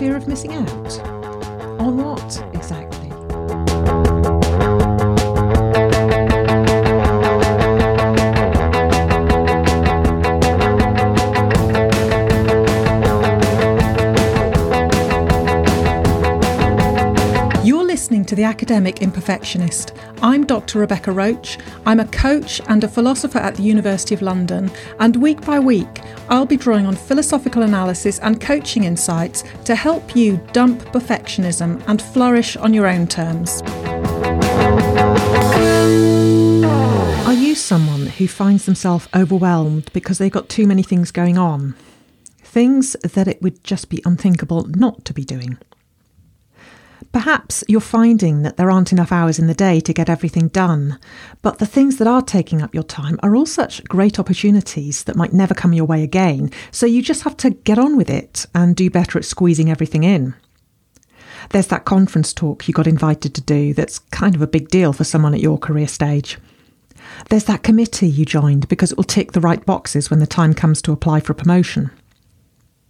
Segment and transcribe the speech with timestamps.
[0.00, 0.98] Fear of missing out?
[1.78, 3.10] On what exactly?
[18.40, 19.94] The Academic Imperfectionist.
[20.22, 20.78] I'm Dr.
[20.78, 21.60] Rebecca Roache.
[21.84, 26.00] I'm a coach and a philosopher at the University of London, and week by week,
[26.30, 32.00] I'll be drawing on philosophical analysis and coaching insights to help you dump perfectionism and
[32.00, 33.60] flourish on your own terms.
[37.26, 41.74] Are you someone who finds themselves overwhelmed because they've got too many things going on?
[42.38, 45.58] Things that it would just be unthinkable not to be doing.
[47.12, 50.96] Perhaps you're finding that there aren't enough hours in the day to get everything done,
[51.42, 55.16] but the things that are taking up your time are all such great opportunities that
[55.16, 58.46] might never come your way again, so you just have to get on with it
[58.54, 60.34] and do better at squeezing everything in.
[61.48, 64.92] There's that conference talk you got invited to do that's kind of a big deal
[64.92, 66.38] for someone at your career stage.
[67.28, 70.54] There's that committee you joined because it will tick the right boxes when the time
[70.54, 71.90] comes to apply for a promotion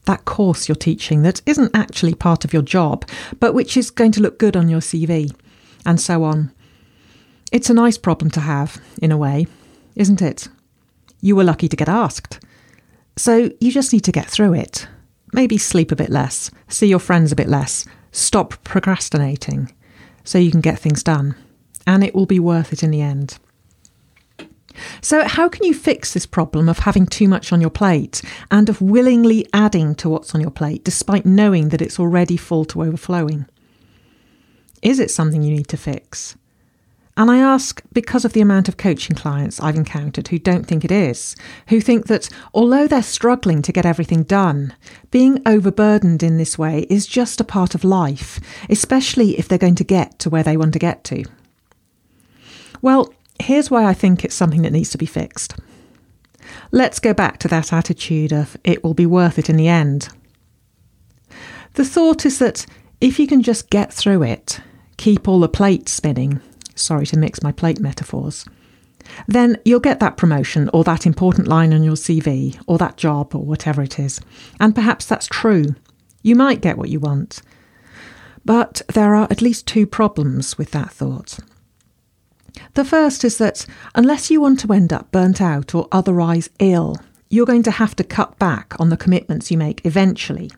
[0.06, 4.12] that course you're teaching that isn't actually part of your job, but which is going
[4.12, 5.34] to look good on your CV,
[5.84, 6.52] and so on.
[7.52, 9.46] It's a nice problem to have, in a way,
[9.96, 10.48] isn't it?
[11.20, 12.40] You were lucky to get asked.
[13.16, 14.86] So you just need to get through it.
[15.32, 19.72] Maybe sleep a bit less, see your friends a bit less, stop procrastinating,
[20.24, 21.34] so you can get things done.
[21.86, 23.38] And it will be worth it in the end.
[25.02, 28.68] So, how can you fix this problem of having too much on your plate and
[28.68, 32.82] of willingly adding to what's on your plate despite knowing that it's already full to
[32.82, 33.46] overflowing?
[34.82, 36.36] Is it something you need to fix?
[37.16, 40.84] And I ask because of the amount of coaching clients I've encountered who don't think
[40.84, 41.36] it is,
[41.68, 44.74] who think that although they're struggling to get everything done,
[45.10, 48.40] being overburdened in this way is just a part of life,
[48.70, 51.24] especially if they're going to get to where they want to get to.
[52.80, 55.56] Well, Here's why I think it's something that needs to be fixed.
[56.70, 60.08] Let's go back to that attitude of it will be worth it in the end.
[61.74, 62.66] The thought is that
[63.00, 64.60] if you can just get through it,
[64.98, 66.40] keep all the plates spinning,
[66.74, 68.44] sorry to mix my plate metaphors,
[69.26, 73.34] then you'll get that promotion or that important line on your CV or that job
[73.34, 74.20] or whatever it is.
[74.60, 75.74] And perhaps that's true.
[76.22, 77.40] You might get what you want.
[78.44, 81.38] But there are at least two problems with that thought.
[82.74, 86.96] The first is that unless you want to end up burnt out or otherwise ill,
[87.28, 90.50] you're going to have to cut back on the commitments you make eventually.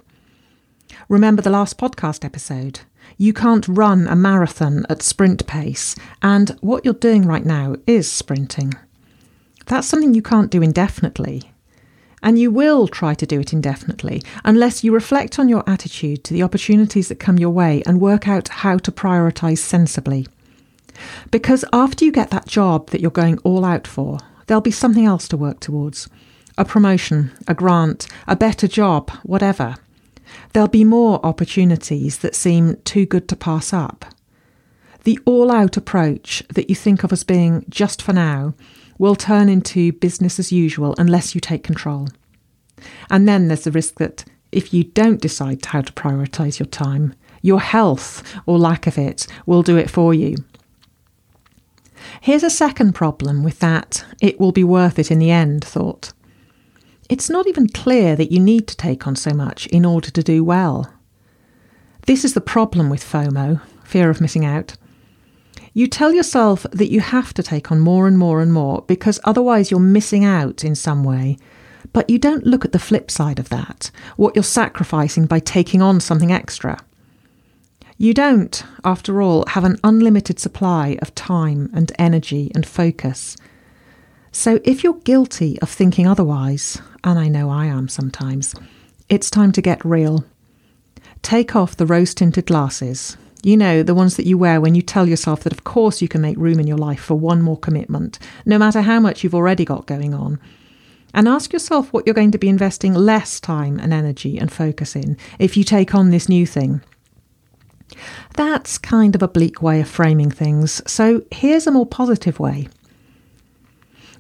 [1.09, 2.81] Remember the last podcast episode?
[3.19, 8.11] You can't run a marathon at sprint pace, and what you're doing right now is
[8.11, 8.75] sprinting.
[9.67, 11.53] That's something you can't do indefinitely.
[12.23, 16.33] And you will try to do it indefinitely unless you reflect on your attitude to
[16.33, 20.29] the opportunities that come your way and work out how to prioritise sensibly.
[21.31, 25.07] Because after you get that job that you're going all out for, there'll be something
[25.07, 26.09] else to work towards
[26.59, 29.77] a promotion, a grant, a better job, whatever.
[30.53, 34.05] There'll be more opportunities that seem too good to pass up.
[35.05, 38.55] The all out approach that you think of as being just for now
[38.99, 42.09] will turn into business as usual unless you take control.
[43.11, 47.15] And then there's the risk that if you don't decide how to prioritise your time,
[47.41, 50.37] your health or lack of it will do it for you.
[52.21, 56.13] Here's a second problem with that it will be worth it in the end thought.
[57.09, 60.23] It's not even clear that you need to take on so much in order to
[60.23, 60.93] do well.
[62.07, 64.77] This is the problem with FOMO, fear of missing out.
[65.75, 69.21] You tell yourself that you have to take on more and more and more because
[69.25, 71.39] otherwise you're missing out in some way.
[71.93, 75.83] But you don't look at the flip side of that, what you're sacrificing by taking
[75.83, 76.79] on something extra.
[78.03, 83.37] You don't, after all, have an unlimited supply of time and energy and focus.
[84.33, 88.57] So if you're guilty of thinking otherwise, and I know I am sometimes,
[89.09, 90.25] it's time to get real.
[91.23, 93.17] Take off the rose tinted glasses.
[93.45, 96.09] You know, the ones that you wear when you tell yourself that, of course, you
[96.09, 99.33] can make room in your life for one more commitment, no matter how much you've
[99.33, 100.41] already got going on.
[101.15, 104.97] And ask yourself what you're going to be investing less time and energy and focus
[104.97, 106.81] in if you take on this new thing.
[108.35, 112.69] That's kind of a bleak way of framing things, so here's a more positive way.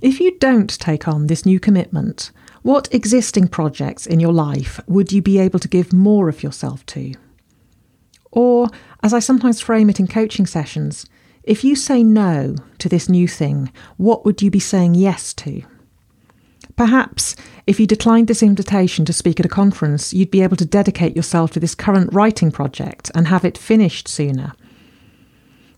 [0.00, 2.32] If you don't take on this new commitment,
[2.62, 6.84] what existing projects in your life would you be able to give more of yourself
[6.86, 7.14] to?
[8.30, 8.68] Or,
[9.02, 11.06] as I sometimes frame it in coaching sessions,
[11.42, 15.62] if you say no to this new thing, what would you be saying yes to?
[16.76, 17.36] Perhaps
[17.66, 21.14] if you declined this invitation to speak at a conference, you'd be able to dedicate
[21.14, 24.52] yourself to this current writing project and have it finished sooner.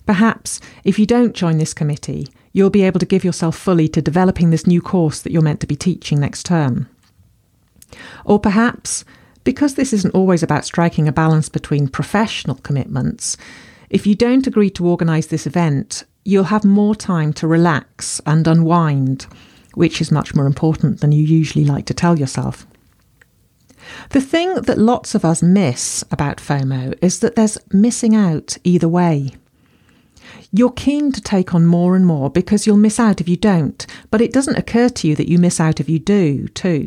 [0.06, 4.02] Perhaps if you don't join this committee, you'll be able to give yourself fully to
[4.02, 6.88] developing this new course that you're meant to be teaching next term.
[8.25, 9.05] Or perhaps,
[9.44, 13.37] because this isn't always about striking a balance between professional commitments,
[13.91, 18.46] if you don't agree to organise this event, you'll have more time to relax and
[18.46, 19.26] unwind
[19.74, 22.66] which is much more important than you usually like to tell yourself.
[24.10, 28.88] The thing that lots of us miss about FOMO is that there's missing out either
[28.88, 29.34] way.
[30.52, 33.86] You're keen to take on more and more because you'll miss out if you don't,
[34.10, 36.86] but it doesn't occur to you that you miss out if you do, too.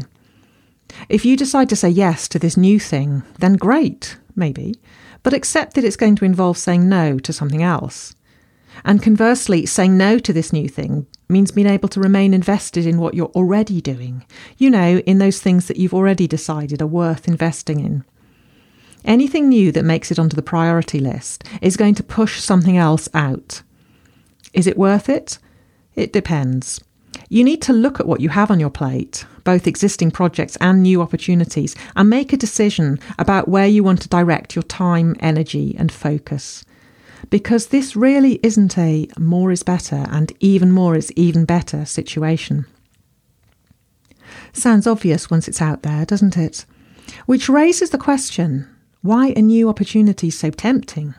[1.10, 4.76] If you decide to say yes to this new thing, then great, maybe,
[5.22, 8.16] but accept that it's going to involve saying no to something else.
[8.84, 13.00] And conversely, saying no to this new thing means being able to remain invested in
[13.00, 14.26] what you're already doing.
[14.58, 18.06] You know, in those things that you've already decided are worth investing in.
[19.04, 23.08] Anything new that makes it onto the priority list is going to push something else
[23.14, 23.62] out.
[24.54, 25.40] Is it worth it?
[25.96, 26.82] It depends.
[27.30, 30.84] You need to look at what you have on your plate, both existing projects and
[30.84, 35.76] new opportunities, and make a decision about where you want to direct your time, energy,
[35.78, 36.64] and focus
[37.30, 42.66] because this really isn't a more is better and even more is even better situation.
[44.54, 46.66] Sounds obvious once it's out there, doesn't it?
[47.26, 48.68] Which raises the question
[49.02, 51.14] why are new opportunities so tempting?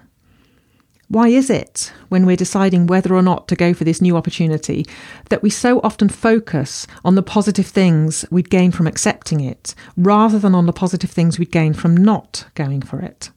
[1.10, 4.84] Why is it, when we're deciding whether or not to go for this new opportunity,
[5.30, 10.38] that we so often focus on the positive things we'd gain from accepting it, rather
[10.38, 13.30] than on the positive things we'd gain from not going for it?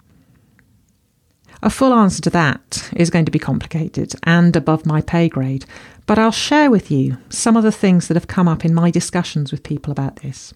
[1.63, 5.65] A full answer to that is going to be complicated and above my pay grade,
[6.07, 8.89] but I'll share with you some of the things that have come up in my
[8.89, 10.53] discussions with people about this.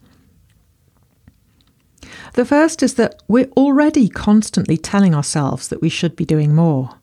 [2.34, 6.96] The first is that we're already constantly telling ourselves that we should be doing more.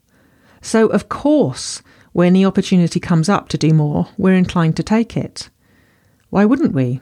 [0.60, 1.82] So, of course,
[2.12, 5.48] when the opportunity comes up to do more, we're inclined to take it.
[6.30, 7.00] Why wouldn't we?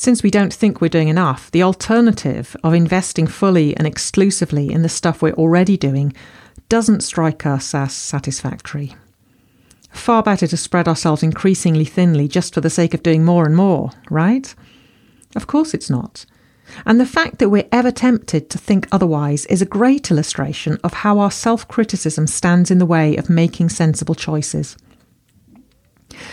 [0.00, 4.80] Since we don't think we're doing enough, the alternative of investing fully and exclusively in
[4.80, 6.14] the stuff we're already doing
[6.70, 8.94] doesn't strike us as satisfactory.
[9.90, 13.54] Far better to spread ourselves increasingly thinly just for the sake of doing more and
[13.54, 14.54] more, right?
[15.36, 16.24] Of course it's not.
[16.86, 20.94] And the fact that we're ever tempted to think otherwise is a great illustration of
[20.94, 24.78] how our self criticism stands in the way of making sensible choices.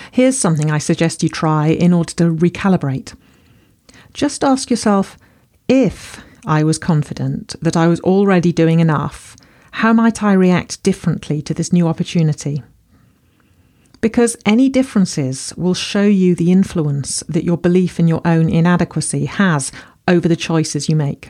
[0.10, 3.14] Here's something I suggest you try in order to recalibrate.
[4.18, 5.16] Just ask yourself
[5.68, 9.36] if I was confident that I was already doing enough,
[9.74, 12.64] how might I react differently to this new opportunity?
[14.02, 19.26] Because any differences will show you the influence that your belief in your own inadequacy
[19.26, 19.72] has
[20.08, 21.30] over the choices you make.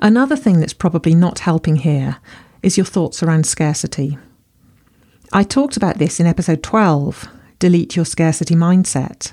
[0.00, 2.16] Another thing that's probably not helping here
[2.60, 4.18] is your thoughts around scarcity.
[5.32, 7.28] I talked about this in episode 12
[7.60, 9.32] Delete Your Scarcity Mindset.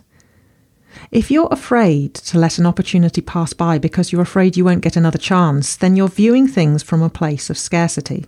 [1.11, 4.95] If you're afraid to let an opportunity pass by because you're afraid you won't get
[4.95, 8.25] another chance, then you're viewing things from a place of scarcity.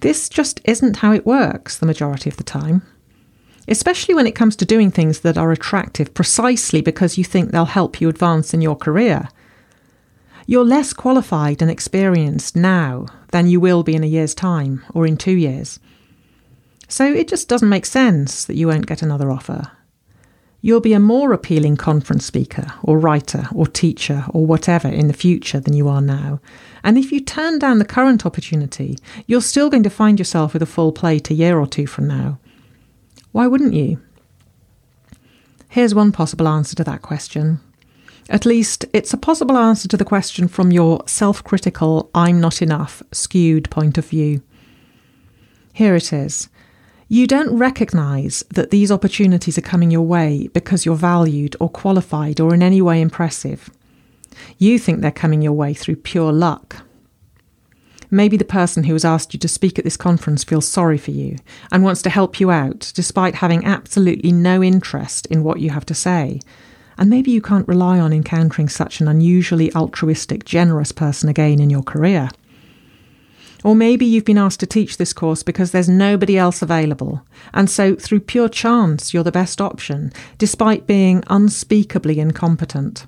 [0.00, 2.82] This just isn't how it works the majority of the time,
[3.68, 7.64] especially when it comes to doing things that are attractive precisely because you think they'll
[7.64, 9.28] help you advance in your career.
[10.46, 15.06] You're less qualified and experienced now than you will be in a year's time or
[15.06, 15.80] in two years.
[16.88, 19.72] So it just doesn't make sense that you won't get another offer
[20.60, 25.14] you'll be a more appealing conference speaker or writer or teacher or whatever in the
[25.14, 26.40] future than you are now.
[26.82, 30.62] And if you turn down the current opportunity, you're still going to find yourself with
[30.62, 32.38] a full plate a year or two from now.
[33.32, 34.00] Why wouldn't you?
[35.68, 37.60] Here's one possible answer to that question.
[38.28, 42.60] At least, it's a possible answer to the question from your self critical, I'm not
[42.60, 44.42] enough, skewed point of view.
[45.72, 46.48] Here it is.
[47.08, 52.40] You don't recognize that these opportunities are coming your way because you're valued or qualified
[52.40, 53.70] or in any way impressive.
[54.58, 56.82] You think they're coming your way through pure luck.
[58.10, 61.12] Maybe the person who has asked you to speak at this conference feels sorry for
[61.12, 61.36] you
[61.70, 65.86] and wants to help you out despite having absolutely no interest in what you have
[65.86, 66.40] to say.
[66.98, 71.70] And maybe you can't rely on encountering such an unusually altruistic, generous person again in
[71.70, 72.30] your career.
[73.66, 77.68] Or maybe you've been asked to teach this course because there's nobody else available, and
[77.68, 83.06] so through pure chance you're the best option, despite being unspeakably incompetent.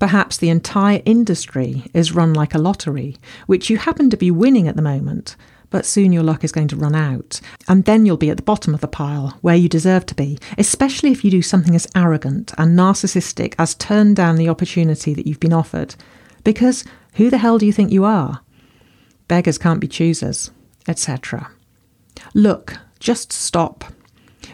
[0.00, 4.66] Perhaps the entire industry is run like a lottery, which you happen to be winning
[4.66, 5.36] at the moment,
[5.70, 7.40] but soon your luck is going to run out.
[7.68, 10.36] And then you'll be at the bottom of the pile, where you deserve to be,
[10.58, 15.28] especially if you do something as arrogant and narcissistic as turn down the opportunity that
[15.28, 15.94] you've been offered.
[16.42, 18.40] Because who the hell do you think you are?
[19.28, 20.50] Beggars can't be choosers,
[20.86, 21.50] etc.
[22.34, 23.84] Look, just stop.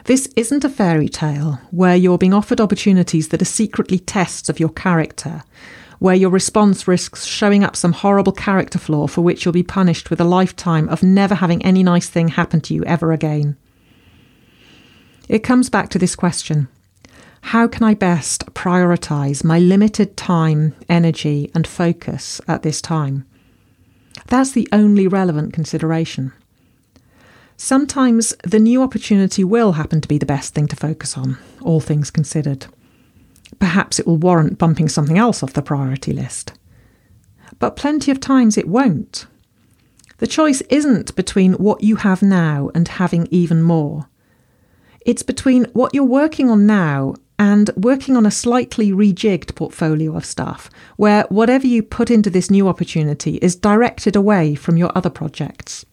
[0.04, 4.58] This isn't a fairy tale where you're being offered opportunities that are secretly tests of
[4.58, 5.42] your character
[6.02, 10.10] where your response risks showing up some horrible character flaw for which you'll be punished
[10.10, 13.56] with a lifetime of never having any nice thing happen to you ever again.
[15.28, 16.66] It comes back to this question
[17.42, 23.24] How can I best prioritise my limited time, energy, and focus at this time?
[24.26, 26.32] That's the only relevant consideration.
[27.56, 31.80] Sometimes the new opportunity will happen to be the best thing to focus on, all
[31.80, 32.66] things considered
[33.58, 36.52] perhaps it will warrant bumping something else off the priority list.
[37.58, 39.26] But plenty of times it won't.
[40.18, 44.08] The choice isn't between what you have now and having even more.
[45.06, 50.24] It's between what you're working on now and working on a slightly rejigged portfolio of
[50.24, 55.10] stuff, where whatever you put into this new opportunity is directed away from your other
[55.10, 55.84] projects.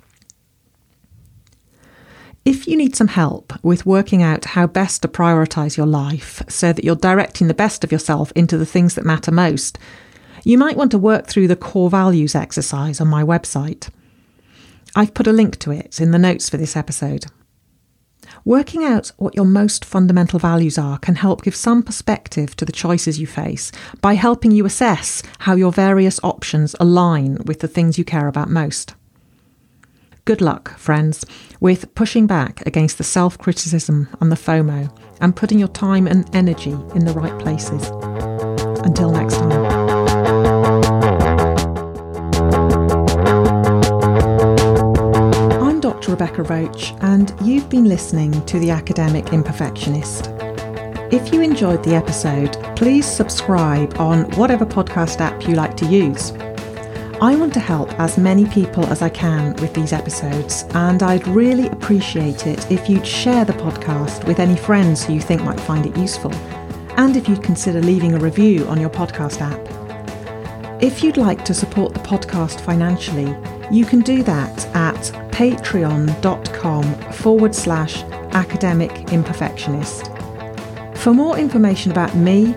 [2.45, 6.73] If you need some help with working out how best to prioritise your life so
[6.73, 9.77] that you're directing the best of yourself into the things that matter most,
[10.43, 13.89] you might want to work through the core values exercise on my website.
[14.95, 17.25] I've put a link to it in the notes for this episode.
[18.45, 22.71] Working out what your most fundamental values are can help give some perspective to the
[22.71, 27.97] choices you face by helping you assess how your various options align with the things
[27.97, 28.95] you care about most.
[30.25, 31.25] Good luck, friends,
[31.59, 36.29] with pushing back against the self criticism and the FOMO and putting your time and
[36.35, 37.87] energy in the right places.
[38.85, 39.68] Until next time.
[46.09, 50.33] Rebecca Roache, and you've been listening to The Academic Imperfectionist.
[51.13, 56.31] If you enjoyed the episode, please subscribe on whatever podcast app you like to use.
[57.21, 61.27] I want to help as many people as I can with these episodes, and I'd
[61.27, 65.59] really appreciate it if you'd share the podcast with any friends who you think might
[65.59, 66.33] find it useful,
[66.97, 70.81] and if you'd consider leaving a review on your podcast app.
[70.81, 73.35] If you'd like to support the podcast financially,
[73.71, 74.97] you can do that at
[75.31, 76.83] patreon.com
[77.13, 80.17] forward slash academic imperfectionist.
[80.97, 82.47] For more information about me,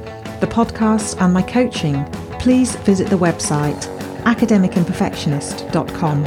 [0.40, 2.04] the podcast, and my coaching,
[2.40, 3.88] please visit the website
[4.23, 6.26] academicimperfectionist.com.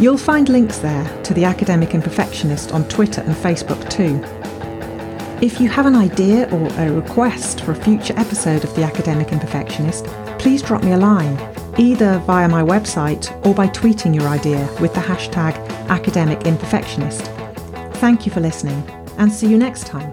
[0.00, 4.22] You'll find links there to the Academic Imperfectionist on Twitter and Facebook too.
[5.44, 9.28] If you have an idea or a request for a future episode of The Academic
[9.28, 10.06] Imperfectionist,
[10.38, 11.36] please drop me a line,
[11.78, 15.54] either via my website or by tweeting your idea with the hashtag
[15.88, 17.32] Academic Imperfectionist.
[17.96, 18.82] Thank you for listening
[19.18, 20.12] and see you next time.